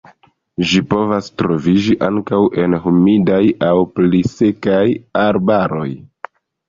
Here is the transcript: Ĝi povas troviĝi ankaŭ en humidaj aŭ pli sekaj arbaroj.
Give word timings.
Ĝi 0.69 0.79
povas 0.93 1.27
troviĝi 1.41 1.97
ankaŭ 2.07 2.39
en 2.63 2.77
humidaj 2.85 3.43
aŭ 3.67 3.75
pli 4.01 4.23
sekaj 4.33 4.83
arbaroj. 5.27 5.89